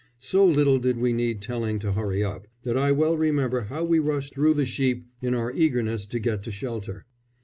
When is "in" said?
5.21-5.35